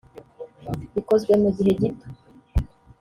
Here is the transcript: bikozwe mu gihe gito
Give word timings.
bikozwe 0.93 1.33
mu 1.41 1.49
gihe 1.55 1.71
gito 1.81 2.07